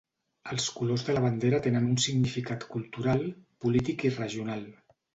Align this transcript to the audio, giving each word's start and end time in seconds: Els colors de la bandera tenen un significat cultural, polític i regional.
Els 0.53 0.63
colors 0.77 1.03
de 1.09 1.15
la 1.17 1.21
bandera 1.25 1.59
tenen 1.67 1.87
un 1.91 2.01
significat 2.07 2.67
cultural, 2.75 3.25
polític 3.67 4.11
i 4.11 4.17
regional. 4.21 4.71